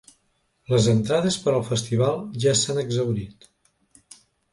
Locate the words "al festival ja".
1.53-2.53